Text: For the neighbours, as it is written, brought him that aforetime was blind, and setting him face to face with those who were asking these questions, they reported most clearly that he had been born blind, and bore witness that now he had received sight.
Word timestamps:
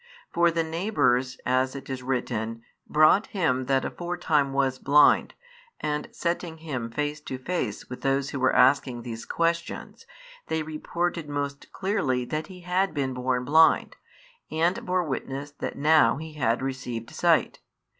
For 0.33 0.49
the 0.49 0.63
neighbours, 0.63 1.37
as 1.45 1.75
it 1.75 1.87
is 1.87 2.01
written, 2.01 2.63
brought 2.89 3.27
him 3.37 3.65
that 3.65 3.85
aforetime 3.85 4.51
was 4.51 4.79
blind, 4.79 5.35
and 5.79 6.09
setting 6.11 6.57
him 6.57 6.89
face 6.89 7.21
to 7.21 7.37
face 7.37 7.87
with 7.87 8.01
those 8.01 8.31
who 8.31 8.39
were 8.39 8.51
asking 8.55 9.03
these 9.03 9.25
questions, 9.27 10.07
they 10.47 10.63
reported 10.63 11.29
most 11.29 11.71
clearly 11.71 12.25
that 12.25 12.47
he 12.47 12.61
had 12.61 12.95
been 12.95 13.13
born 13.13 13.45
blind, 13.45 13.95
and 14.49 14.83
bore 14.87 15.03
witness 15.03 15.51
that 15.51 15.77
now 15.77 16.17
he 16.17 16.33
had 16.33 16.63
received 16.63 17.11
sight. 17.11 17.59